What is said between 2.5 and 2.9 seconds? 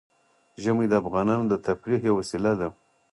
ده.